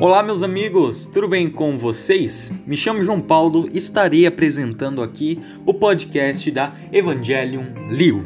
Olá, 0.00 0.24
meus 0.24 0.42
amigos, 0.42 1.06
tudo 1.06 1.28
bem 1.28 1.48
com 1.48 1.78
vocês? 1.78 2.52
Me 2.66 2.76
chamo 2.76 3.04
João 3.04 3.20
Paulo 3.20 3.68
e 3.72 3.76
estarei 3.78 4.26
apresentando 4.26 5.00
aqui 5.00 5.40
o 5.64 5.72
podcast 5.72 6.50
da 6.50 6.72
Evangelium 6.90 7.64
Liu. 7.90 8.24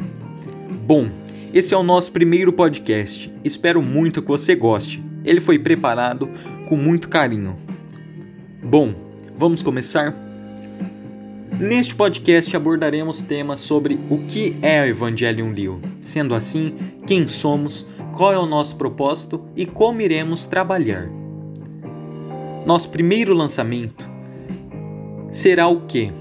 Bom, 0.87 1.09
esse 1.53 1.73
é 1.73 1.77
o 1.77 1.83
nosso 1.83 2.11
primeiro 2.11 2.51
podcast. 2.51 3.31
Espero 3.43 3.83
muito 3.83 4.21
que 4.21 4.27
você 4.29 4.55
goste. 4.55 5.03
Ele 5.23 5.39
foi 5.39 5.59
preparado 5.59 6.27
com 6.67 6.75
muito 6.75 7.07
carinho. 7.07 7.55
Bom, 8.63 8.95
vamos 9.37 9.61
começar? 9.61 10.15
Neste 11.59 11.93
podcast 11.93 12.55
abordaremos 12.55 13.21
temas 13.21 13.59
sobre 13.59 13.99
o 14.09 14.17
que 14.19 14.55
é 14.61 14.81
o 14.81 14.85
Evangelium 14.85 15.51
Liu, 15.51 15.79
sendo 16.01 16.33
assim, 16.33 16.73
quem 17.05 17.27
somos, 17.27 17.85
qual 18.15 18.33
é 18.33 18.39
o 18.39 18.45
nosso 18.47 18.75
propósito 18.75 19.43
e 19.55 19.65
como 19.65 20.01
iremos 20.01 20.45
trabalhar. 20.45 21.18
Nosso 22.65 22.89
primeiro 22.89 23.33
lançamento 23.33 24.07
será 25.31 25.67
o 25.67 25.81
que? 25.81 26.11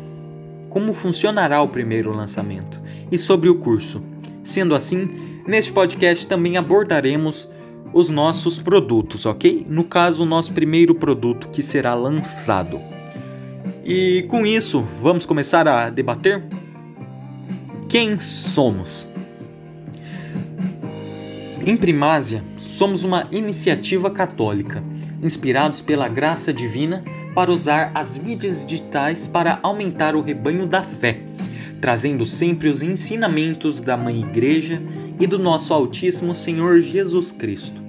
Como 0.70 0.94
funcionará 0.94 1.60
o 1.60 1.68
primeiro 1.68 2.12
lançamento? 2.12 2.80
E 3.10 3.18
sobre 3.18 3.48
o 3.48 3.56
curso. 3.56 4.02
Sendo 4.44 4.74
assim, 4.74 5.42
neste 5.46 5.72
podcast 5.72 6.26
também 6.26 6.56
abordaremos 6.56 7.48
os 7.92 8.08
nossos 8.08 8.58
produtos, 8.58 9.26
ok? 9.26 9.66
No 9.68 9.84
caso, 9.84 10.22
o 10.22 10.26
nosso 10.26 10.52
primeiro 10.52 10.94
produto 10.94 11.48
que 11.48 11.62
será 11.62 11.94
lançado. 11.94 12.80
E 13.84 14.24
com 14.28 14.46
isso, 14.46 14.86
vamos 15.00 15.26
começar 15.26 15.66
a 15.66 15.90
debater? 15.90 16.44
Quem 17.88 18.20
somos? 18.20 19.08
Em 21.66 21.76
Primásia, 21.76 22.44
somos 22.58 23.02
uma 23.02 23.24
iniciativa 23.32 24.10
católica 24.10 24.82
inspirados 25.22 25.80
pela 25.80 26.08
graça 26.08 26.52
divina, 26.52 27.04
para 27.34 27.52
usar 27.52 27.92
as 27.94 28.18
mídias 28.18 28.66
digitais 28.66 29.28
para 29.28 29.60
aumentar 29.62 30.16
o 30.16 30.20
rebanho 30.20 30.66
da 30.66 30.82
fé, 30.82 31.20
trazendo 31.80 32.26
sempre 32.26 32.68
os 32.68 32.82
ensinamentos 32.82 33.80
da 33.80 33.96
Mãe 33.96 34.20
Igreja 34.20 34.82
e 35.20 35.26
do 35.26 35.38
nosso 35.38 35.72
Altíssimo 35.72 36.34
Senhor 36.34 36.80
Jesus 36.80 37.30
Cristo. 37.30 37.80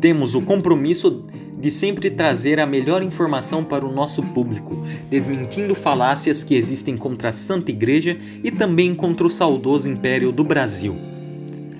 Temos 0.00 0.34
o 0.34 0.42
compromisso 0.42 1.24
de 1.60 1.70
sempre 1.70 2.10
trazer 2.10 2.58
a 2.58 2.66
melhor 2.66 3.02
informação 3.02 3.62
para 3.62 3.84
o 3.84 3.92
nosso 3.92 4.22
público, 4.22 4.86
desmentindo 5.10 5.74
falácias 5.74 6.42
que 6.42 6.54
existem 6.54 6.96
contra 6.96 7.28
a 7.28 7.32
Santa 7.32 7.70
Igreja 7.70 8.16
e 8.42 8.50
também 8.50 8.94
contra 8.94 9.26
o 9.26 9.30
saudoso 9.30 9.88
Império 9.88 10.32
do 10.32 10.42
Brasil. 10.42 10.96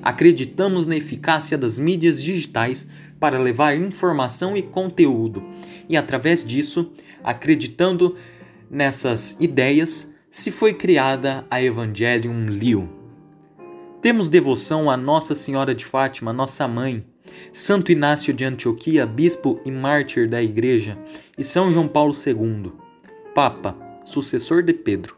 Acreditamos 0.02 0.86
na 0.86 0.97
eficácia 0.97 1.56
das 1.56 1.78
mídias 1.78 2.23
digitais 2.23 2.89
para 3.21 3.39
levar 3.39 3.77
informação 3.77 4.57
e 4.57 4.63
conteúdo, 4.63 5.45
e 5.89 5.97
através 5.97 6.43
disso, 6.43 6.91
acreditando 7.23 8.17
nessas 8.71 9.39
ideias, 9.39 10.17
se 10.31 10.51
foi 10.51 10.73
criada 10.73 11.45
a 11.51 11.63
Evangelium 11.63 12.47
Liu. 12.47 12.89
Temos 14.01 14.31
devoção 14.31 14.91
a 14.91 14.97
Nossa 14.97 15.35
Senhora 15.35 15.75
de 15.75 15.85
Fátima, 15.85 16.33
nossa 16.33 16.67
mãe, 16.67 17.05
Santo 17.53 17.93
Inácio 17.93 18.33
de 18.33 18.45
Antioquia, 18.45 19.05
bispo 19.05 19.61
e 19.65 19.71
mártir 19.71 20.27
da 20.27 20.43
Igreja, 20.43 20.97
e 21.37 21.45
São 21.45 21.71
João 21.71 21.87
Paulo 21.87 22.15
II, 22.15 22.73
Papa, 23.35 23.77
sucessor 24.05 24.63
de 24.63 24.73
Pedro. 24.73 25.17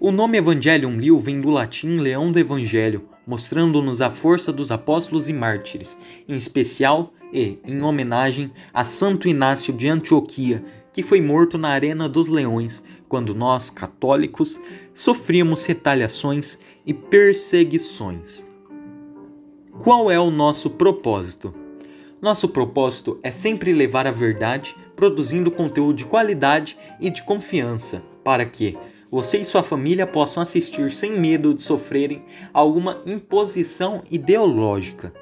O 0.00 0.10
nome 0.10 0.38
Evangelium 0.38 0.96
Liu 0.98 1.18
vem 1.18 1.40
do 1.40 1.50
latim 1.50 1.98
leão 1.98 2.32
do 2.32 2.38
Evangelho, 2.38 3.08
mostrando-nos 3.26 4.00
a 4.00 4.10
força 4.10 4.52
dos 4.52 4.72
apóstolos 4.72 5.28
e 5.28 5.32
mártires, 5.32 5.98
em 6.26 6.34
especial 6.34 7.12
e 7.32 7.58
em 7.64 7.82
homenagem 7.82 8.50
a 8.72 8.84
Santo 8.84 9.28
Inácio 9.28 9.72
de 9.72 9.88
Antioquia, 9.88 10.64
que 10.92 11.02
foi 11.02 11.20
morto 11.20 11.56
na 11.58 11.68
Arena 11.68 12.08
dos 12.08 12.28
Leões, 12.28 12.82
quando 13.08 13.34
nós, 13.34 13.70
católicos, 13.70 14.60
sofríamos 14.92 15.64
retaliações 15.64 16.58
e 16.84 16.92
perseguições. 16.92 18.46
Qual 19.78 20.10
é 20.10 20.18
o 20.18 20.30
nosso 20.30 20.70
propósito? 20.70 21.54
Nosso 22.20 22.48
propósito 22.48 23.20
é 23.22 23.30
sempre 23.30 23.72
levar 23.72 24.06
a 24.06 24.10
verdade, 24.10 24.74
produzindo 24.96 25.50
conteúdo 25.50 25.94
de 25.94 26.04
qualidade 26.04 26.76
e 27.00 27.10
de 27.10 27.22
confiança, 27.22 28.02
para 28.24 28.44
que 28.44 28.76
você 29.10 29.38
e 29.38 29.44
sua 29.44 29.62
família 29.62 30.06
possam 30.06 30.42
assistir 30.42 30.92
sem 30.92 31.12
medo 31.12 31.54
de 31.54 31.62
sofrerem 31.62 32.24
alguma 32.52 33.00
imposição 33.06 34.02
ideológica. 34.10 35.14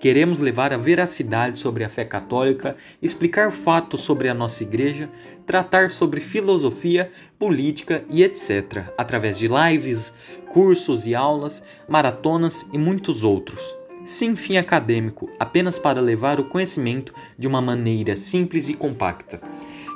Queremos 0.00 0.38
levar 0.38 0.72
a 0.72 0.76
veracidade 0.76 1.58
sobre 1.58 1.82
a 1.82 1.88
fé 1.88 2.04
católica, 2.04 2.76
explicar 3.02 3.50
fatos 3.50 4.02
sobre 4.02 4.28
a 4.28 4.34
nossa 4.34 4.62
igreja, 4.62 5.10
tratar 5.44 5.90
sobre 5.90 6.20
filosofia, 6.20 7.10
política 7.36 8.04
e 8.08 8.22
etc., 8.22 8.92
através 8.96 9.36
de 9.36 9.48
lives, 9.48 10.14
cursos 10.52 11.04
e 11.04 11.16
aulas, 11.16 11.64
maratonas 11.88 12.68
e 12.72 12.78
muitos 12.78 13.24
outros. 13.24 13.74
Sem 14.04 14.36
fim 14.36 14.56
acadêmico, 14.56 15.28
apenas 15.38 15.80
para 15.80 16.00
levar 16.00 16.38
o 16.38 16.44
conhecimento 16.44 17.12
de 17.36 17.48
uma 17.48 17.60
maneira 17.60 18.16
simples 18.16 18.68
e 18.68 18.74
compacta, 18.74 19.40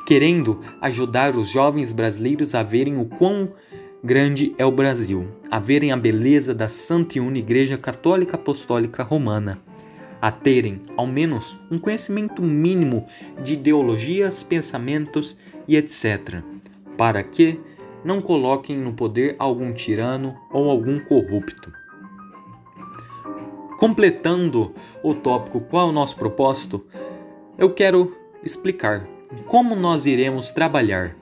querendo 0.04 0.60
ajudar 0.80 1.36
os 1.36 1.48
jovens 1.48 1.92
brasileiros 1.92 2.56
a 2.56 2.62
verem 2.64 2.98
o 2.98 3.04
quão 3.04 3.52
grande 4.02 4.52
é 4.58 4.66
o 4.66 4.72
Brasil, 4.72 5.28
a 5.48 5.60
verem 5.60 5.92
a 5.92 5.96
beleza 5.96 6.52
da 6.52 6.68
Santa 6.68 7.18
e 7.18 7.20
Una 7.20 7.38
Igreja 7.38 7.78
Católica 7.78 8.34
Apostólica 8.34 9.04
Romana 9.04 9.62
a 10.22 10.30
terem, 10.30 10.82
ao 10.96 11.04
menos, 11.04 11.58
um 11.68 11.80
conhecimento 11.80 12.40
mínimo 12.40 13.08
de 13.42 13.54
ideologias, 13.54 14.44
pensamentos 14.44 15.36
e 15.66 15.76
etc., 15.76 16.40
para 16.96 17.24
que 17.24 17.58
não 18.04 18.22
coloquem 18.22 18.78
no 18.78 18.92
poder 18.92 19.34
algum 19.36 19.72
tirano 19.72 20.38
ou 20.52 20.70
algum 20.70 21.00
corrupto. 21.00 21.72
Completando 23.80 24.72
o 25.02 25.12
tópico 25.12 25.60
qual 25.60 25.88
é 25.88 25.90
o 25.90 25.92
nosso 25.92 26.14
propósito, 26.14 26.86
eu 27.58 27.74
quero 27.74 28.16
explicar 28.44 29.08
como 29.46 29.74
nós 29.74 30.06
iremos 30.06 30.52
trabalhar. 30.52 31.16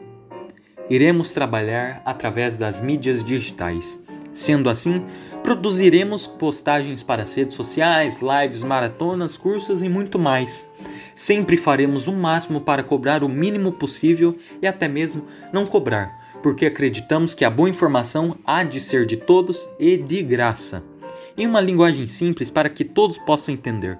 Iremos 0.90 1.32
trabalhar 1.32 2.02
através 2.04 2.58
das 2.58 2.82
mídias 2.82 3.24
digitais. 3.24 4.04
Sendo 4.30 4.68
assim, 4.68 5.06
Produziremos 5.42 6.26
postagens 6.26 7.02
para 7.02 7.22
as 7.22 7.34
redes 7.34 7.56
sociais, 7.56 8.20
lives, 8.20 8.62
maratonas, 8.62 9.36
cursos 9.36 9.82
e 9.82 9.88
muito 9.88 10.18
mais. 10.18 10.70
Sempre 11.14 11.56
faremos 11.56 12.06
o 12.06 12.12
máximo 12.12 12.60
para 12.60 12.82
cobrar 12.82 13.24
o 13.24 13.28
mínimo 13.28 13.72
possível 13.72 14.36
e 14.62 14.66
até 14.66 14.86
mesmo 14.86 15.26
não 15.52 15.66
cobrar, 15.66 16.38
porque 16.42 16.66
acreditamos 16.66 17.34
que 17.34 17.44
a 17.44 17.50
boa 17.50 17.68
informação 17.68 18.36
há 18.44 18.62
de 18.62 18.78
ser 18.80 19.06
de 19.06 19.16
todos 19.16 19.68
e 19.78 19.96
de 19.96 20.22
graça, 20.22 20.84
em 21.36 21.46
uma 21.46 21.60
linguagem 21.60 22.06
simples 22.06 22.50
para 22.50 22.68
que 22.68 22.84
todos 22.84 23.18
possam 23.18 23.54
entender. 23.54 23.98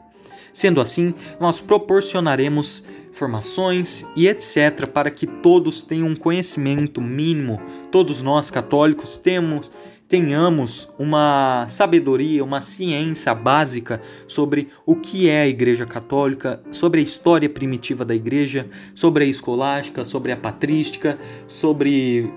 Sendo 0.53 0.81
assim, 0.81 1.15
nós 1.39 1.61
proporcionaremos 1.61 2.85
formações 3.13 4.07
e 4.17 4.29
etc. 4.29 4.89
para 4.93 5.11
que 5.11 5.27
todos 5.27 5.85
tenham 5.85 6.09
um 6.09 6.17
conhecimento 6.17 7.01
mínimo. 7.01 7.61
Todos 7.91 8.23
nós 8.23 8.51
católicos 8.51 9.19
temos 9.19 9.71
tenhamos 10.11 10.93
uma 10.99 11.67
sabedoria, 11.69 12.43
uma 12.43 12.63
ciência 12.63 13.33
básica 13.33 14.03
sobre 14.27 14.69
o 14.85 14.97
que 14.97 15.29
é 15.31 15.43
a 15.43 15.47
Igreja 15.47 15.87
Católica, 15.87 16.61
sobre 16.73 16.99
a 16.99 17.03
história 17.05 17.49
primitiva 17.49 18.05
da 18.05 18.13
Igreja, 18.13 18.67
sobre 18.93 19.23
a 19.23 19.27
escolástica, 19.29 20.03
sobre 20.03 20.33
a 20.33 20.37
patrística, 20.37 21.17
sobre 21.47 22.29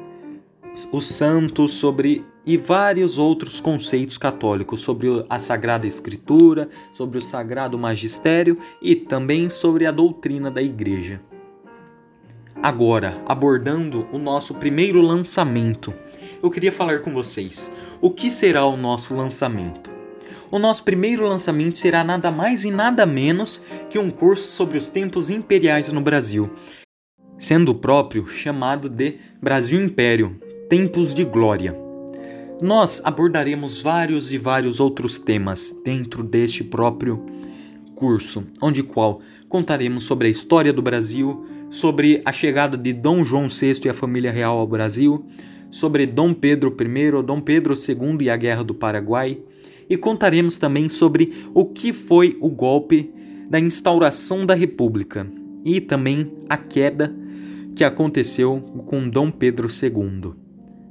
os 0.92 1.08
santos, 1.08 1.74
sobre 1.74 2.24
e 2.46 2.58
vários 2.58 3.18
outros 3.18 3.60
conceitos 3.62 4.18
católicos 4.18 4.82
sobre 4.82 5.26
a 5.30 5.40
Sagrada 5.40 5.88
Escritura, 5.88 6.70
sobre 6.92 7.18
o 7.18 7.22
Sagrado 7.22 7.80
Magistério 7.80 8.58
e 8.82 8.96
também 8.96 9.50
sobre 9.50 9.88
a 9.88 9.92
doutrina 9.92 10.52
da 10.52 10.62
Igreja. 10.62 11.22
Agora, 12.62 13.18
abordando 13.26 14.08
o 14.12 14.18
nosso 14.18 14.56
primeiro 14.56 15.02
lançamento, 15.02 15.94
eu 16.44 16.52
queria 16.52 16.74
falar 16.74 17.00
com 17.00 17.14
vocês 17.14 17.74
o 18.02 18.12
que 18.12 18.30
será 18.30 18.66
o 18.66 18.76
nosso 18.76 19.16
lançamento. 19.16 19.90
O 20.52 20.60
nosso 20.60 20.84
primeiro 20.84 21.26
lançamento 21.26 21.78
será 21.78 22.04
nada 22.04 22.30
mais 22.30 22.66
e 22.66 22.70
nada 22.70 23.06
menos 23.06 23.64
que 23.90 23.98
um 23.98 24.12
curso 24.12 24.52
sobre 24.52 24.78
os 24.78 24.90
tempos 24.90 25.30
imperiais 25.30 25.92
no 25.92 26.02
Brasil, 26.02 26.52
sendo 27.40 27.72
o 27.72 27.76
próprio 27.76 28.28
chamado 28.28 28.90
de 28.90 29.16
Brasil 29.42 29.82
Império 29.82 30.38
Tempos 30.70 31.14
de 31.14 31.24
Glória. 31.24 31.80
Nós 32.62 33.02
abordaremos 33.06 33.82
vários 33.82 34.34
e 34.34 34.38
vários 34.38 34.82
outros 34.82 35.18
temas 35.18 35.74
dentro 35.84 36.22
deste 36.22 36.62
próprio 36.62 37.26
curso, 37.96 38.44
onde 38.62 38.84
qual 38.84 39.22
contaremos 39.48 40.04
sobre 40.04 40.28
a 40.28 40.32
história 40.32 40.74
do 40.74 40.82
Brasil, 40.82 41.46
sobre 41.70 42.22
a 42.26 42.34
chegada 42.34 42.78
de 42.78 42.92
Dom 42.92 43.24
João 43.24 43.48
VI 43.48 43.82
e 43.86 43.90
a 43.90 43.94
família 43.94 44.32
real 44.32 44.60
ao 44.60 44.68
Brasil, 44.68 45.26
sobre 45.74 46.06
Dom 46.06 46.36
Pedro 46.36 46.72
I, 46.80 47.24
Dom 47.24 47.42
Pedro 47.42 47.74
II 47.74 48.18
e 48.22 48.30
a 48.30 48.38
Guerra 48.38 48.64
do 48.64 48.76
Paraguai, 48.76 49.40
e 49.90 49.98
contaremos 49.98 50.60
também 50.60 50.88
sobre 50.88 51.34
o 51.52 51.66
que 51.66 51.92
foi 51.92 52.38
o 52.40 52.48
golpe 52.48 53.12
da 53.50 53.60
instauração 53.60 54.46
da 54.46 54.54
República 54.54 55.28
e 55.66 55.82
também 55.82 56.32
a 56.48 56.58
queda 56.58 57.14
que 57.76 57.84
aconteceu 57.84 58.62
com 58.86 59.10
Dom 59.10 59.32
Pedro 59.32 59.68
II. 59.68 60.34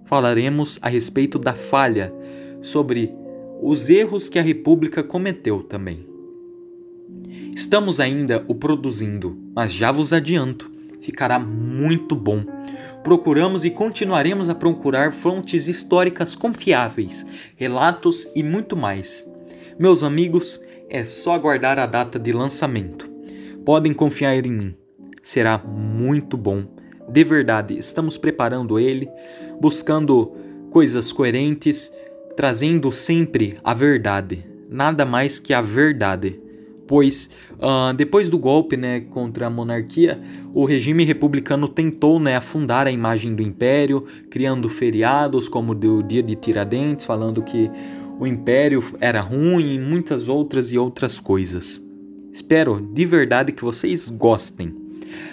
Falaremos 0.04 0.80
a 0.82 0.88
respeito 0.88 1.38
da 1.38 1.54
falha, 1.54 2.12
sobre 2.60 3.14
os 3.62 3.88
erros 3.88 4.28
que 4.28 4.38
a 4.38 4.42
República 4.42 5.02
cometeu 5.02 5.62
também. 5.62 6.04
Estamos 7.54 8.00
ainda 8.00 8.44
o 8.48 8.54
produzindo, 8.54 9.38
mas 9.54 9.72
já 9.72 9.92
vos 9.92 10.12
adianto, 10.12 10.72
ficará 11.00 11.38
muito 11.38 12.16
bom. 12.16 12.44
Procuramos 13.02 13.64
e 13.64 13.70
continuaremos 13.70 14.48
a 14.48 14.54
procurar 14.54 15.12
fontes 15.12 15.66
históricas 15.66 16.36
confiáveis, 16.36 17.26
relatos 17.56 18.28
e 18.34 18.42
muito 18.42 18.76
mais. 18.76 19.28
Meus 19.78 20.04
amigos, 20.04 20.64
é 20.88 21.04
só 21.04 21.34
aguardar 21.34 21.78
a 21.78 21.86
data 21.86 22.18
de 22.18 22.30
lançamento. 22.30 23.10
Podem 23.64 23.92
confiar 23.92 24.46
em 24.46 24.52
mim, 24.52 24.76
será 25.22 25.58
muito 25.58 26.36
bom. 26.36 26.64
De 27.08 27.24
verdade, 27.24 27.76
estamos 27.78 28.16
preparando 28.16 28.78
ele, 28.78 29.08
buscando 29.60 30.36
coisas 30.70 31.12
coerentes, 31.12 31.92
trazendo 32.36 32.92
sempre 32.92 33.58
a 33.64 33.74
verdade, 33.74 34.46
nada 34.68 35.04
mais 35.04 35.40
que 35.40 35.52
a 35.52 35.60
verdade 35.60 36.40
pois 36.92 37.30
uh, 37.54 37.94
depois 37.96 38.28
do 38.28 38.36
golpe 38.36 38.76
né, 38.76 39.00
contra 39.00 39.46
a 39.46 39.50
monarquia, 39.50 40.20
o 40.52 40.66
regime 40.66 41.06
republicano 41.06 41.66
tentou 41.66 42.20
né, 42.20 42.36
afundar 42.36 42.86
a 42.86 42.90
imagem 42.90 43.34
do 43.34 43.40
império, 43.40 44.04
criando 44.28 44.68
feriados 44.68 45.48
como 45.48 45.72
o 45.72 46.02
dia 46.02 46.22
de 46.22 46.36
Tiradentes, 46.36 47.06
falando 47.06 47.42
que 47.42 47.70
o 48.20 48.26
império 48.26 48.84
era 49.00 49.22
ruim 49.22 49.76
e 49.76 49.78
muitas 49.78 50.28
outras 50.28 50.70
e 50.70 50.76
outras 50.76 51.18
coisas. 51.18 51.82
Espero 52.30 52.78
de 52.78 53.06
verdade 53.06 53.52
que 53.52 53.64
vocês 53.64 54.10
gostem. 54.10 54.74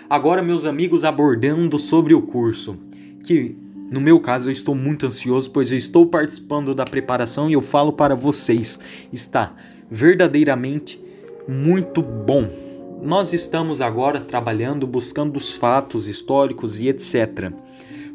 Agora, 0.10 0.42
meus 0.42 0.66
amigos, 0.66 1.04
abordando 1.04 1.78
sobre 1.78 2.14
o 2.14 2.22
curso, 2.22 2.78
que 3.22 3.54
no 3.92 4.00
meu 4.00 4.22
caso 4.22 4.48
eu 4.48 4.54
estou 4.54 4.76
muito 4.76 5.06
ansioso, 5.06 5.52
pois 5.52 5.74
eu 5.74 5.78
estou 5.78 6.06
participando 6.06 6.74
da 6.74 6.86
preparação 6.86 7.50
e 7.50 7.54
eu 7.54 7.62
falo 7.62 7.92
para 7.92 8.16
vocês, 8.16 8.80
está 9.12 9.54
verdadeiramente 9.92 11.09
muito 11.50 12.04
bom. 12.04 12.48
Nós 13.02 13.34
estamos 13.34 13.82
agora 13.82 14.22
trabalhando 14.22 14.86
buscando 14.86 15.38
os 15.38 15.54
fatos 15.54 16.08
históricos 16.08 16.80
e 16.80 16.88
etc. 16.88 17.52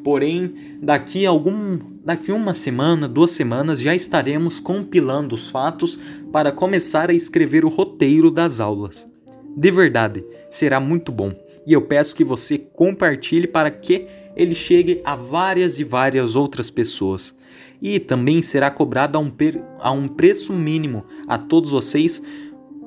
Porém, 0.05 0.55
daqui 0.81 1.27
algum 1.27 1.81
daqui 2.05 2.31
uma 2.31 2.55
semana, 2.55 3.09
duas 3.09 3.33
semanas 3.33 3.81
já 3.81 3.93
estaremos 3.93 4.61
compilando 4.61 5.35
os 5.35 5.49
fatos 5.49 5.99
para 6.31 6.53
começar 6.53 7.11
a 7.11 7.15
escrever 7.15 7.65
o 7.65 7.69
roteiro 7.69 8.31
das 8.31 8.61
aulas. 8.61 9.09
De 9.57 9.71
verdade, 9.71 10.25
será 10.49 10.79
muito 10.79 11.11
bom. 11.11 11.35
E 11.67 11.73
eu 11.73 11.83
peço 11.83 12.15
que 12.15 12.23
você 12.23 12.59
compartilhe 12.59 13.49
para 13.49 13.71
que 13.71 14.07
ele 14.37 14.55
chegue 14.55 15.01
a 15.05 15.17
várias 15.17 15.81
e 15.81 15.85
várias 15.85 16.37
outras 16.37 16.71
pessoas. 16.71 17.37
E 17.83 17.99
também 17.99 18.43
será 18.43 18.71
cobrado 18.71 19.19
a 19.19 19.21
um, 19.21 19.33
a 19.81 19.91
um 19.91 20.09
preço 20.09 20.53
mínimo 20.53 21.05
a 21.27 21.37
todos 21.39 21.71
vocês 21.71 22.23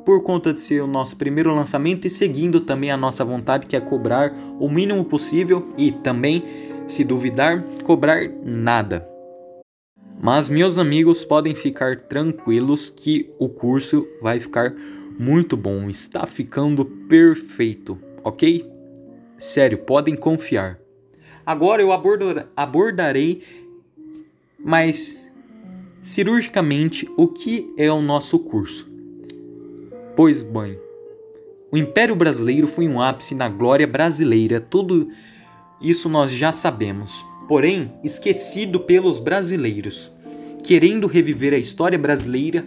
por 0.07 0.23
conta 0.23 0.53
de 0.53 0.61
ser 0.61 0.79
o 0.79 0.87
nosso 0.87 1.17
primeiro 1.17 1.53
lançamento 1.53 2.07
e 2.07 2.09
seguindo 2.09 2.61
também 2.61 2.89
a 2.89 2.95
nossa 2.95 3.25
vontade 3.25 3.67
que 3.67 3.75
é 3.75 3.81
cobrar 3.81 4.33
o 4.57 4.69
mínimo 4.69 5.03
possível 5.03 5.67
e 5.77 5.91
também, 5.91 6.41
se 6.87 7.03
duvidar, 7.03 7.61
cobrar 7.83 8.29
nada. 8.41 9.05
Mas 10.17 10.47
meus 10.47 10.77
amigos 10.77 11.25
podem 11.25 11.53
ficar 11.53 11.97
tranquilos 11.97 12.89
que 12.89 13.29
o 13.37 13.49
curso 13.49 14.07
vai 14.21 14.39
ficar 14.39 14.73
muito 15.19 15.57
bom, 15.57 15.89
está 15.89 16.25
ficando 16.25 16.85
perfeito, 16.85 17.99
ok? 18.23 18.65
Sério, 19.37 19.77
podem 19.77 20.15
confiar. 20.15 20.79
Agora 21.45 21.81
eu 21.81 21.89
abordarei 22.55 23.43
mais 24.57 25.29
cirurgicamente 26.01 27.09
o 27.17 27.27
que 27.27 27.73
é 27.75 27.91
o 27.91 28.01
nosso 28.01 28.39
curso. 28.39 28.95
Pois 30.17 30.41
bem, 30.41 30.79
o 31.71 31.77
Império 31.77 32.15
Brasileiro 32.15 32.67
foi 32.67 32.87
um 32.87 32.99
ápice 32.99 33.35
na 33.35 33.47
glória 33.47 33.85
brasileira, 33.85 34.59
tudo 34.59 35.09
isso 35.79 36.09
nós 36.09 36.31
já 36.31 36.51
sabemos, 36.51 37.23
porém 37.47 37.93
esquecido 38.03 38.79
pelos 38.79 39.19
brasileiros. 39.19 40.11
Querendo 40.63 41.05
reviver 41.05 41.53
a 41.53 41.59
história 41.59 41.99
brasileira, 41.99 42.65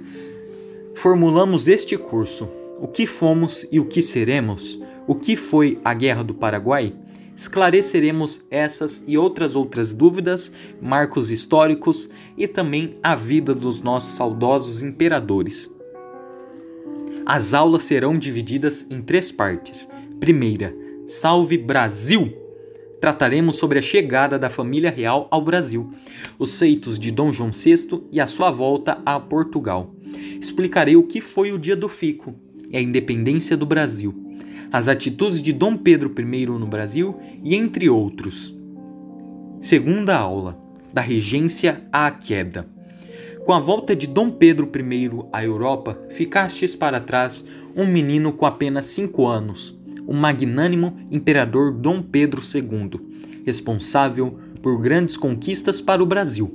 formulamos 0.94 1.67
este 1.67 1.97
curso. 1.97 2.49
O 2.79 2.87
que 2.87 3.05
fomos 3.05 3.67
e 3.73 3.81
o 3.81 3.85
que 3.85 4.00
seremos? 4.00 4.81
O 5.05 5.17
que 5.17 5.35
foi 5.35 5.76
a 5.85 5.93
Guerra 5.93 6.23
do 6.23 6.35
Paraguai? 6.35 6.94
Esclareceremos 7.35 8.43
essas 8.49 9.02
e 9.08 9.19
outras 9.19 9.56
outras 9.56 9.93
dúvidas, 9.93 10.52
marcos 10.81 11.32
históricos 11.32 12.11
e 12.38 12.47
também 12.47 12.97
a 13.02 13.17
vida 13.17 13.52
dos 13.56 13.82
nossos 13.82 14.12
saudosos 14.12 14.82
imperadores. 14.82 15.80
As 17.26 17.55
aulas 17.55 17.84
serão 17.84 18.17
divididas 18.17 18.90
em 18.90 19.00
três 19.00 19.31
partes. 19.31 19.88
Primeira, 20.19 20.75
Salve 21.06 21.58
Brasil! 21.58 22.32
Trataremos 23.00 23.56
sobre 23.56 23.78
a 23.78 23.82
chegada 23.82 24.38
da 24.38 24.50
família 24.50 24.90
real 24.90 25.26
ao 25.31 25.43
Brasil, 25.43 25.90
os 26.38 26.58
feitos 26.58 26.99
de 26.99 27.11
Dom 27.11 27.32
João 27.32 27.50
VI 27.50 28.02
e 28.12 28.20
a 28.20 28.26
sua 28.26 28.50
volta 28.50 28.99
a 29.05 29.19
Portugal. 29.19 29.94
Explicarei 30.40 30.96
o 30.96 31.02
que 31.02 31.20
foi 31.20 31.50
o 31.50 31.58
Dia 31.58 31.75
do 31.75 31.88
Fico 31.88 32.34
e 32.70 32.76
a 32.76 32.81
independência 32.81 33.56
do 33.56 33.66
Brasil, 33.66 34.14
as 34.70 34.87
atitudes 34.87 35.43
de 35.43 35.52
Dom 35.52 35.76
Pedro 35.76 36.14
I 36.16 36.46
no 36.46 36.66
Brasil 36.66 37.19
e 37.43 37.55
entre 37.55 37.88
outros. 37.88 38.55
Segunda 39.61 40.16
aula, 40.16 40.61
da 40.93 41.00
regência 41.00 41.82
à 41.93 42.11
queda. 42.11 42.69
Com 43.44 43.54
a 43.54 43.58
volta 43.58 43.96
de 43.96 44.06
Dom 44.06 44.31
Pedro 44.31 44.70
I 44.72 45.10
à 45.32 45.42
Europa, 45.42 45.98
ficastes 46.10 46.76
para 46.76 47.00
trás 47.00 47.48
um 47.75 47.87
menino 47.87 48.32
com 48.32 48.44
apenas 48.44 48.87
cinco 48.87 49.26
anos, 49.26 49.76
o 50.06 50.12
magnânimo 50.12 50.98
imperador 51.10 51.72
Dom 51.72 52.02
Pedro 52.02 52.42
II, 52.42 53.00
responsável 53.44 54.38
por 54.62 54.78
grandes 54.81 55.16
conquistas 55.16 55.81
para 55.81 56.02
o 56.02 56.06
Brasil. 56.06 56.54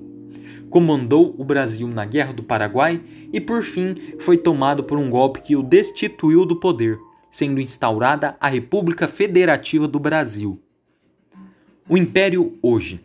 Comandou 0.70 1.36
o 1.38 1.44
Brasil 1.44 1.88
na 1.88 2.06
Guerra 2.06 2.34
do 2.34 2.44
Paraguai 2.44 3.02
e, 3.34 3.42
por 3.42 3.64
fim, 3.64 3.96
foi 4.20 4.38
tomado 4.38 4.84
por 4.84 5.00
um 5.00 5.10
golpe 5.10 5.42
que 5.42 5.56
o 5.56 5.64
destituiu 5.64 6.46
do 6.46 6.60
poder, 6.60 7.00
sendo 7.32 7.60
instaurada 7.60 8.38
a 8.40 8.48
República 8.48 9.08
Federativa 9.08 9.88
do 9.88 10.00
Brasil. 10.00 10.62
O 11.90 11.98
Império 11.98 12.58
hoje 12.62 13.02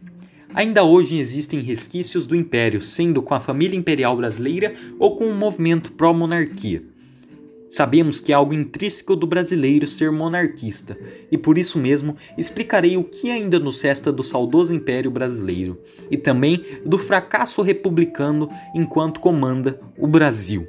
Ainda 0.53 0.83
hoje 0.83 1.19
existem 1.19 1.61
resquícios 1.61 2.27
do 2.27 2.35
império, 2.35 2.83
sendo 2.83 3.23
com 3.23 3.35
a 3.35 3.41
família 3.41 3.79
imperial 3.79 4.17
brasileira 4.17 4.75
ou 4.99 5.17
com 5.17 5.27
o 5.27 5.35
movimento 5.35 5.93
pró-monarquia. 5.93 6.83
Sabemos 7.71 8.19
que 8.19 8.33
é 8.33 8.35
algo 8.35 8.53
intrínseco 8.53 9.15
do 9.15 9.29
brasileiro 9.29 9.87
ser 9.87 10.11
monarquista, 10.11 10.99
e 11.31 11.39
por 11.39 11.57
isso 11.57 11.79
mesmo 11.79 12.17
explicarei 12.37 12.97
o 12.97 13.05
que 13.05 13.31
ainda 13.31 13.61
nos 13.61 13.81
resta 13.81 14.11
do 14.11 14.25
saudoso 14.25 14.75
Império 14.75 15.09
Brasileiro, 15.09 15.79
e 16.11 16.17
também 16.17 16.65
do 16.85 16.99
fracasso 16.99 17.63
republicano 17.63 18.49
enquanto 18.75 19.21
comanda 19.21 19.81
o 19.97 20.09
Brasil. 20.09 20.67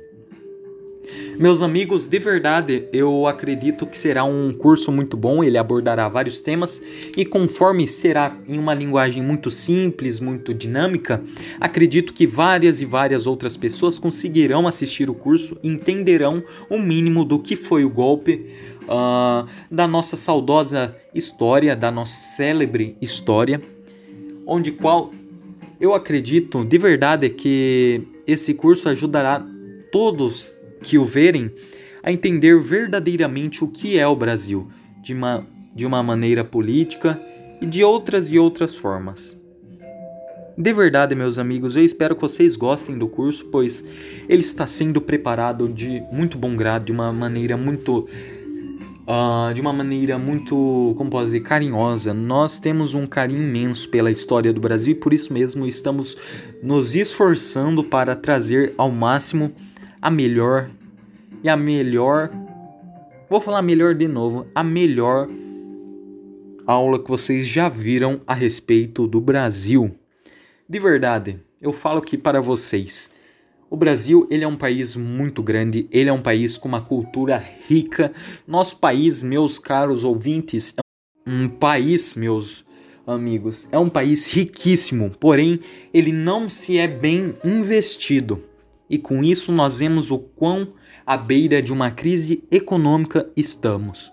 Meus 1.38 1.62
amigos, 1.62 2.08
de 2.08 2.20
verdade, 2.20 2.88
eu 2.94 3.26
acredito 3.26 3.88
que 3.88 3.98
será 3.98 4.24
um 4.24 4.54
curso 4.54 4.92
muito 4.92 5.18
bom. 5.18 5.44
Ele 5.44 5.58
abordará 5.58 6.08
vários 6.08 6.40
temas 6.40 6.82
e, 7.18 7.26
conforme 7.26 7.88
será 7.88 8.38
em 8.48 8.60
uma 8.60 8.74
linguagem 8.74 9.24
muito 9.24 9.50
simples, 9.50 10.20
muito 10.20 10.54
dinâmica, 10.54 11.22
acredito 11.60 12.14
que 12.14 12.28
várias 12.28 12.82
e 12.82 12.86
várias 12.86 13.26
outras 13.26 13.58
pessoas 13.58 13.98
conseguirão 13.98 14.68
assistir 14.68 15.10
o 15.10 15.16
curso 15.16 15.58
entenderão 15.64 16.44
o 16.70 16.78
mínimo 16.78 17.26
do 17.26 17.40
que 17.40 17.56
foi 17.56 17.84
o 17.84 17.90
golpe 17.90 18.46
uh, 18.84 19.48
da 19.70 19.88
nossa 19.88 20.16
saudosa 20.16 20.96
história, 21.14 21.76
da 21.76 21.92
nossa 21.92 22.36
célebre 22.36 22.96
história, 23.02 23.62
onde 24.46 24.72
qual 24.72 25.12
eu 25.80 25.96
acredito 25.96 26.64
de 26.64 26.78
verdade 26.78 27.30
que 27.30 28.04
esse 28.28 28.54
curso 28.54 28.88
ajudará 28.90 29.44
todos 29.92 30.56
que 30.82 30.98
o 30.98 31.06
verem 31.06 31.52
a 32.04 32.12
entender 32.12 32.60
verdadeiramente 32.60 33.64
o 33.64 33.68
que 33.68 33.98
é 33.98 34.08
o 34.08 34.16
Brasil, 34.16 34.68
de 35.02 35.14
uma, 35.14 35.46
de 35.76 35.86
uma 35.86 36.02
maneira 36.02 36.44
política 36.44 37.20
e 37.62 37.66
de 37.66 37.84
outras 37.84 38.28
e 38.30 38.40
outras 38.40 38.76
formas. 38.76 39.40
De 40.58 40.74
verdade, 40.74 41.16
meus 41.16 41.40
amigos, 41.40 41.76
eu 41.76 41.84
espero 41.84 42.16
que 42.16 42.22
vocês 42.22 42.56
gostem 42.56 42.98
do 42.98 43.08
curso, 43.08 43.46
pois 43.46 43.84
ele 44.28 44.42
está 44.42 44.68
sendo 44.68 45.00
preparado 45.00 45.70
de 45.70 46.04
muito 46.12 46.38
bom 46.38 46.56
grado, 46.56 46.86
de 46.86 46.92
uma 46.92 47.12
maneira 47.12 47.56
muito. 47.56 48.08
Uh, 49.02 49.52
de 49.54 49.60
uma 49.60 49.74
maneira 49.74 50.18
muito, 50.18 50.94
como 50.96 51.10
posso 51.10 51.26
dizer, 51.26 51.42
carinhosa. 51.42 52.14
Nós 52.14 52.60
temos 52.60 52.94
um 52.94 53.08
carinho 53.08 53.42
imenso 53.42 53.90
pela 53.90 54.12
história 54.12 54.54
do 54.54 54.62
Brasil 54.62 54.92
e 54.92 54.96
por 54.96 55.12
isso 55.12 55.34
mesmo 55.34 55.66
estamos 55.66 56.16
nos 56.62 56.96
esforçando 56.96 57.84
para 57.84 58.16
trazer 58.16 58.74
ao 58.78 58.92
máximo 58.92 59.52
a 60.02 60.10
melhor 60.10 60.70
e 61.44 61.50
a 61.50 61.56
melhor 61.56 62.32
Vou 63.32 63.40
falar 63.40 63.62
melhor 63.62 63.96
de 63.96 64.10
novo, 64.10 64.46
a 64.54 64.62
melhor 64.62 65.30
aula 66.68 67.02
que 67.02 67.10
vocês 67.10 67.48
já 67.48 67.70
viram 67.70 68.20
a 68.28 68.34
respeito 68.34 69.08
do 69.08 69.22
Brasil. 69.22 69.96
De 70.68 70.78
verdade, 70.80 71.40
eu 71.62 71.72
falo 71.72 72.00
aqui 72.00 72.18
para 72.18 72.42
vocês. 72.42 73.14
O 73.70 73.78
Brasil, 73.78 74.28
ele 74.30 74.44
é 74.44 74.48
um 74.50 74.58
país 74.58 74.98
muito 74.98 75.42
grande, 75.42 75.88
ele 75.92 76.10
é 76.10 76.14
um 76.14 76.22
país 76.22 76.58
com 76.58 76.68
uma 76.68 76.82
cultura 76.82 77.42
rica. 77.70 78.12
Nosso 78.46 78.80
país, 78.80 79.24
meus 79.24 79.58
caros 79.58 80.04
ouvintes, 80.04 80.76
é 80.78 80.82
um 81.26 81.48
país, 81.48 82.16
meus 82.16 82.66
amigos, 83.08 83.70
é 83.72 83.80
um 83.80 83.90
país 83.90 84.28
riquíssimo, 84.28 85.10
porém 85.22 85.62
ele 85.94 86.12
não 86.12 86.50
se 86.50 86.78
é 86.78 86.86
bem 86.86 87.34
investido. 87.46 88.44
E 88.92 88.98
com 88.98 89.24
isso 89.24 89.54
nós 89.54 89.80
vemos 89.80 90.12
o 90.12 90.20
quão 90.20 90.74
à 91.06 91.16
beira 91.16 91.62
de 91.62 91.72
uma 91.72 91.90
crise 91.90 92.44
econômica 92.52 93.32
estamos. 93.38 94.12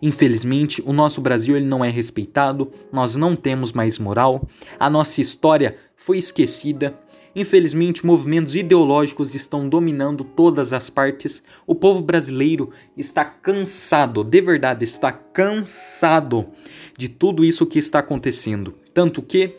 Infelizmente, 0.00 0.80
o 0.86 0.92
nosso 0.92 1.20
Brasil 1.20 1.56
ele 1.56 1.66
não 1.66 1.84
é 1.84 1.90
respeitado, 1.90 2.70
nós 2.92 3.16
não 3.16 3.34
temos 3.34 3.72
mais 3.72 3.98
moral, 3.98 4.48
a 4.78 4.88
nossa 4.88 5.20
história 5.20 5.76
foi 5.96 6.18
esquecida. 6.18 6.96
Infelizmente, 7.34 8.06
movimentos 8.06 8.54
ideológicos 8.54 9.34
estão 9.34 9.68
dominando 9.68 10.22
todas 10.22 10.72
as 10.72 10.88
partes. 10.88 11.42
O 11.66 11.74
povo 11.74 12.00
brasileiro 12.00 12.70
está 12.96 13.24
cansado, 13.24 14.22
de 14.22 14.40
verdade, 14.40 14.84
está 14.84 15.10
cansado 15.10 16.46
de 16.96 17.08
tudo 17.08 17.44
isso 17.44 17.66
que 17.66 17.80
está 17.80 17.98
acontecendo. 17.98 18.74
Tanto 18.94 19.20
que 19.20 19.56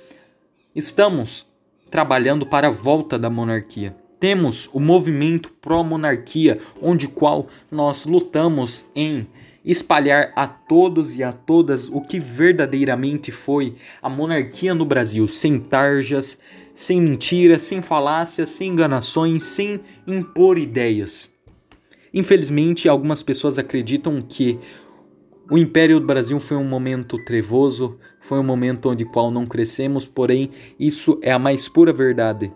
estamos 0.73 1.47
trabalhando 1.91 2.45
para 2.45 2.69
a 2.69 2.71
volta 2.71 3.19
da 3.19 3.29
monarquia. 3.29 4.02
Temos 4.23 4.69
o 4.71 4.79
movimento 4.79 5.51
pró-monarquia, 5.59 6.57
onde 6.81 7.09
qual 7.09 7.47
nós 7.69 8.05
lutamos 8.05 8.85
em 8.95 9.27
espalhar 9.65 10.31
a 10.33 10.47
todos 10.47 11.13
e 11.13 11.21
a 11.21 11.33
todas 11.33 11.89
o 11.89 11.99
que 11.99 12.21
verdadeiramente 12.21 13.33
foi 13.33 13.75
a 14.01 14.07
monarquia 14.07 14.73
no 14.73 14.85
Brasil, 14.85 15.27
sem 15.27 15.59
tarjas, 15.59 16.39
sem 16.73 17.01
mentiras, 17.01 17.63
sem 17.63 17.81
falácias, 17.81 18.47
sem 18.51 18.69
enganações, 18.69 19.43
sem 19.43 19.81
impor 20.07 20.57
ideias. 20.57 21.37
Infelizmente, 22.13 22.87
algumas 22.87 23.21
pessoas 23.21 23.59
acreditam 23.59 24.21
que 24.21 24.57
o 25.51 25.57
Império 25.57 25.99
do 25.99 26.05
Brasil 26.05 26.39
foi 26.39 26.55
um 26.55 26.63
momento 26.63 27.17
trevoso, 27.25 27.99
foi 28.21 28.39
um 28.39 28.43
momento 28.43 28.89
onde 28.89 29.03
qual 29.03 29.29
não 29.29 29.45
crescemos, 29.45 30.05
porém 30.05 30.49
isso 30.79 31.19
é 31.21 31.33
a 31.33 31.37
mais 31.37 31.67
pura 31.67 31.91
verdade 31.91 32.53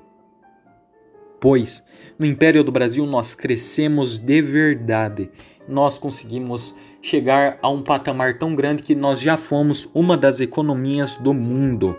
pois 1.40 1.84
no 2.18 2.26
Império 2.26 2.64
do 2.64 2.72
Brasil 2.72 3.06
nós 3.06 3.36
crescemos 3.36 4.18
de 4.18 4.42
verdade. 4.42 5.30
Nós 5.68 6.00
conseguimos 6.00 6.76
chegar 7.02 7.60
a 7.62 7.70
um 7.70 7.82
patamar 7.82 8.38
tão 8.38 8.56
grande 8.56 8.84
que 8.84 8.96
nós 8.96 9.20
já 9.20 9.38
fomos 9.38 9.90
uma 9.94 10.18
das 10.18 10.40
economias 10.40 11.16
do 11.16 11.34
mundo. 11.34 11.96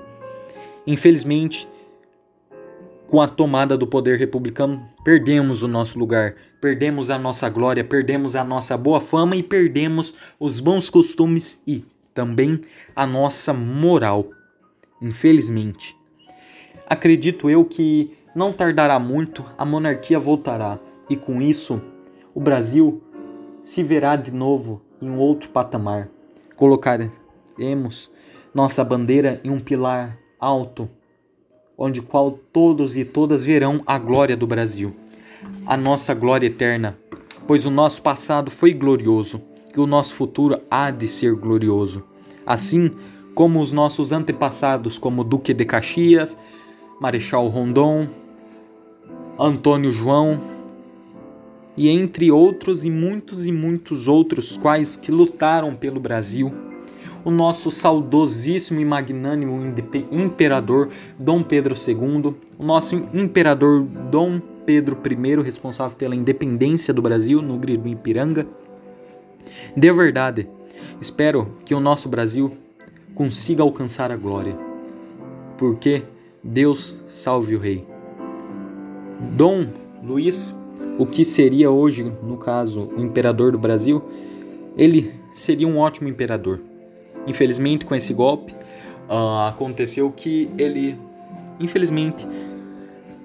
Infelizmente, 0.87 1.68
com 3.07 3.21
a 3.23 3.28
tomada 3.28 3.76
do 3.76 3.87
poder 3.87 4.18
republicano, 4.18 4.87
perdemos 5.02 5.62
o 5.62 5.68
nosso 5.68 5.99
lugar, 5.99 6.35
perdemos 6.61 7.11
a 7.11 7.18
nossa 7.18 7.49
glória, 7.49 7.83
perdemos 7.83 8.37
a 8.37 8.45
nossa 8.45 8.76
boa 8.76 9.00
fama 9.00 9.35
e 9.37 9.42
perdemos 9.42 10.14
os 10.38 10.61
bons 10.61 10.90
costumes 10.90 11.62
e 11.66 11.85
também 12.12 12.61
a 12.95 13.07
nossa 13.07 13.52
moral. 13.54 14.30
Infelizmente. 15.00 15.97
Acredito 16.87 17.49
eu 17.49 17.64
que 17.64 18.17
não 18.38 18.52
tardará 18.52 19.00
muito, 19.00 19.45
a 19.59 19.64
monarquia 19.64 20.16
voltará, 20.16 20.78
e 21.11 21.16
com 21.16 21.42
isso, 21.42 21.83
o 22.33 22.40
Brasil 22.40 23.02
se 23.64 23.83
verá 23.83 24.14
de 24.14 24.30
novo 24.30 24.80
em 25.02 25.11
um 25.11 25.18
outro 25.18 25.49
patamar. 25.49 26.09
Colocaremos 26.54 28.09
nossa 28.54 28.85
bandeira 28.85 29.40
em 29.42 29.50
um 29.50 29.59
pilar 29.59 30.16
alto, 30.38 30.88
onde 31.76 32.00
qual 32.00 32.30
todos 32.30 32.97
e 32.97 33.04
todas 33.04 33.42
verão 33.42 33.83
a 33.85 33.99
glória 33.99 34.37
do 34.37 34.47
Brasil, 34.47 34.95
a 35.66 35.76
nossa 35.76 36.14
glória 36.14 36.47
eterna, 36.47 36.97
pois 37.45 37.66
o 37.66 37.73
nosso 37.73 38.00
passado 38.02 38.52
foi 38.52 38.73
glorioso 38.73 39.42
e 39.76 39.80
o 39.80 39.87
nosso 39.87 40.14
futuro 40.14 40.61
há 40.71 40.92
de 40.92 41.09
ser 41.09 41.35
glorioso. 41.35 42.04
Assim 42.47 42.92
como 43.35 43.61
os 43.61 43.73
nossos 43.73 44.12
antepassados, 44.12 44.97
como 44.97 45.25
Duque 45.25 45.52
de 45.52 45.64
Caxias, 45.64 46.38
Marechal 47.00 47.49
Rondon, 47.49 48.07
Antônio 49.38 49.92
João 49.92 50.40
e 51.76 51.88
entre 51.88 52.30
outros 52.33 52.85
e 52.85 52.90
muitos 52.90 53.47
e 53.47 53.52
muitos 53.52 54.09
outros 54.09 54.57
quais 54.57 54.97
que 54.97 55.12
lutaram 55.12 55.76
pelo 55.76 56.00
Brasil. 56.00 56.52
O 57.25 57.30
nosso 57.30 57.71
saudosíssimo 57.71 58.80
e 58.80 58.85
magnânimo 58.85 59.61
imperador 60.11 60.88
Dom 61.18 61.42
Pedro 61.42 61.75
II, 61.76 62.35
o 62.59 62.64
nosso 62.64 62.97
imperador 63.14 63.83
Dom 63.83 64.40
Pedro 64.66 64.99
I, 65.04 65.42
responsável 65.42 65.97
pela 65.97 66.16
independência 66.16 66.92
do 66.92 67.02
Brasil 67.02 67.40
no 67.40 67.57
grito 67.59 67.87
Ipiranga. 67.87 68.47
De 69.76 69.92
verdade, 69.92 70.49
espero 71.00 71.54
que 71.64 71.75
o 71.75 71.80
nosso 71.80 72.09
Brasil 72.09 72.50
consiga 73.14 73.62
alcançar 73.62 74.11
a 74.11 74.16
glória. 74.16 74.57
Porque 75.57 76.02
Deus 76.42 77.00
salve 77.07 77.54
o 77.54 77.59
rei. 77.59 77.98
Dom 79.20 79.66
Luiz, 80.02 80.54
o 80.96 81.04
que 81.04 81.25
seria 81.25 81.70
hoje, 81.70 82.12
no 82.22 82.37
caso, 82.37 82.88
o 82.96 83.00
imperador 83.00 83.52
do 83.52 83.58
Brasil, 83.58 84.02
ele 84.76 85.12
seria 85.34 85.66
um 85.66 85.78
ótimo 85.78 86.08
imperador. 86.08 86.60
Infelizmente, 87.26 87.84
com 87.84 87.94
esse 87.94 88.14
golpe, 88.14 88.54
uh, 89.08 89.48
aconteceu 89.48 90.10
que 90.12 90.48
ele, 90.56 90.96
infelizmente, 91.58 92.26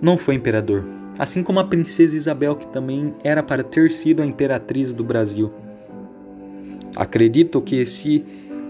não 0.02 0.18
foi 0.18 0.36
imperador. 0.36 0.84
Assim 1.18 1.44
como 1.44 1.60
a 1.60 1.64
princesa 1.64 2.18
Isabel, 2.18 2.56
que 2.56 2.68
também 2.68 3.14
era 3.24 3.44
para 3.44 3.64
ter 3.64 3.92
sido 3.92 4.24
a 4.24 4.26
imperatriz 4.26 4.92
do 4.94 5.04
Brasil. 5.04 5.54
Acredito 6.96 7.62
que 7.62 7.86
se 7.86 8.26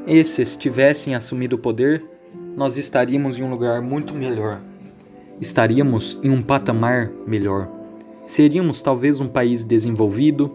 esses 0.05 0.57
tivessem 0.57 1.15
assumido 1.15 1.55
o 1.55 1.59
poder, 1.59 2.03
nós 2.55 2.77
estaríamos 2.77 3.39
em 3.39 3.43
um 3.43 3.49
lugar 3.49 3.81
muito 3.81 4.13
melhor 4.13 4.61
estaríamos 5.39 6.19
em 6.23 6.29
um 6.29 6.41
patamar 6.41 7.11
melhor. 7.25 7.69
Seríamos 8.25 8.81
talvez 8.81 9.19
um 9.19 9.27
país 9.27 9.63
desenvolvido, 9.63 10.51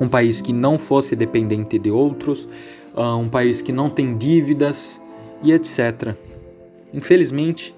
um 0.00 0.08
país 0.08 0.40
que 0.40 0.52
não 0.52 0.78
fosse 0.78 1.16
dependente 1.16 1.78
de 1.78 1.90
outros, 1.90 2.48
ah, 2.94 3.16
um 3.16 3.28
país 3.28 3.62
que 3.62 3.72
não 3.72 3.88
tem 3.88 4.16
dívidas 4.16 5.02
e 5.42 5.52
etc. 5.52 6.14
Infelizmente, 6.92 7.74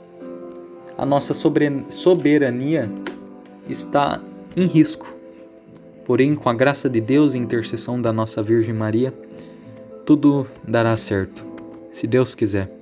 a 0.97 1.06
nossa 1.06 1.32
soberania 1.35 2.90
está 3.68 4.20
em 4.56 4.66
risco. 4.66 5.14
Porém, 6.04 6.35
com 6.35 6.49
a 6.49 6.54
graça 6.54 6.88
de 6.88 7.00
Deus 7.00 7.35
e 7.35 7.38
intercessão 7.38 8.00
da 8.00 8.12
nossa 8.12 8.42
Virgem 8.42 8.75
Maria, 8.75 9.12
tudo 10.06 10.47
dará 10.66 10.97
certo, 10.97 11.44
se 11.90 12.06
Deus 12.06 12.35
quiser. 12.35 12.77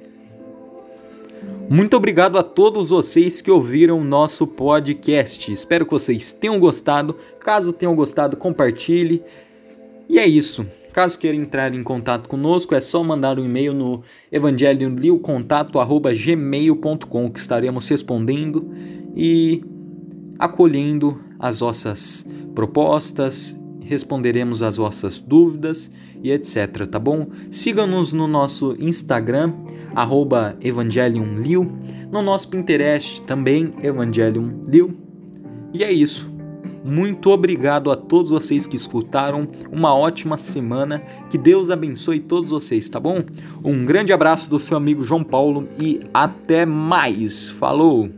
Muito 1.69 1.97
obrigado 1.97 2.39
a 2.39 2.45
todos 2.45 2.91
vocês 2.91 3.41
que 3.41 3.51
ouviram 3.51 4.05
nosso 4.05 4.47
podcast. 4.47 5.51
Espero 5.51 5.85
que 5.85 5.91
vocês 5.91 6.33
tenham 6.33 6.61
gostado. 6.61 7.17
Caso 7.41 7.73
tenham 7.73 7.97
gostado, 7.97 8.37
compartilhe. 8.37 9.21
E 10.09 10.17
é 10.19 10.27
isso. 10.27 10.67
Caso 10.93 11.19
queira 11.19 11.37
entrar 11.37 11.75
em 11.75 11.83
contato 11.83 12.29
conosco, 12.29 12.75
é 12.75 12.81
só 12.81 13.03
mandar 13.03 13.39
um 13.39 13.45
e-mail 13.45 13.75
no 13.75 14.03
evangelioliocontato@gmail.com 14.33 17.31
que 17.31 17.41
estaremos 17.41 17.87
respondendo 17.89 18.71
e 19.15 19.63
acolhendo 20.39 21.21
as 21.39 21.61
vossas 21.61 22.27
propostas, 22.55 23.55
responderemos 23.87 24.63
as 24.63 24.77
vossas 24.77 25.19
dúvidas 25.19 25.93
e 26.23 26.31
etc, 26.31 26.87
tá 26.87 26.99
bom? 26.99 27.29
Siga-nos 27.51 28.13
no 28.13 28.27
nosso 28.27 28.77
Instagram, 28.79 29.53
arroba 29.95 30.57
evangeliumliu, 30.61 31.73
no 32.11 32.23
nosso 32.23 32.49
Pinterest 32.49 33.23
também, 33.23 33.73
evangeliumliu. 33.83 34.95
E 35.73 35.85
é 35.85 35.93
isso. 35.93 36.37
Muito 36.85 37.31
obrigado 37.31 37.91
a 37.91 37.97
todos 37.97 38.31
vocês 38.31 38.65
que 38.65 38.77
escutaram. 38.77 39.49
Uma 39.73 39.93
ótima 39.93 40.39
semana. 40.39 41.03
Que 41.29 41.37
Deus 41.37 41.69
abençoe 41.69 42.21
todos 42.21 42.51
vocês, 42.51 42.89
tá 42.89 43.01
bom? 43.01 43.25
Um 43.65 43.85
grande 43.85 44.13
abraço 44.13 44.49
do 44.49 44.61
seu 44.61 44.77
amigo 44.77 45.03
João 45.03 45.25
Paulo 45.25 45.69
e 45.81 46.01
até 46.15 46.65
mais. 46.65 47.49
Falou! 47.49 48.09